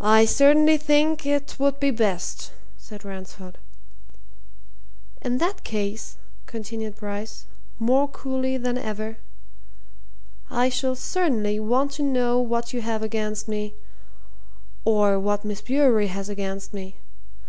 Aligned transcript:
"I 0.00 0.24
certainly 0.24 0.76
think 0.76 1.26
it 1.26 1.56
would 1.58 1.80
be 1.80 1.90
best," 1.90 2.52
said 2.78 3.04
Ransford. 3.04 3.58
"In 5.20 5.38
that 5.38 5.64
case," 5.64 6.16
continued 6.46 6.94
Bryce, 6.94 7.46
more 7.80 8.06
coolly 8.06 8.56
than 8.56 8.78
ever, 8.78 9.18
"I 10.48 10.68
shall 10.68 10.94
certainly 10.94 11.58
want 11.58 11.90
to 11.94 12.04
know 12.04 12.38
what 12.38 12.72
you 12.72 12.82
have 12.82 13.02
against 13.02 13.48
me 13.48 13.74
or 14.84 15.18
what 15.18 15.44
Miss 15.44 15.60
Bewery 15.60 16.06
has 16.06 16.28
against 16.28 16.72
me. 16.72 16.94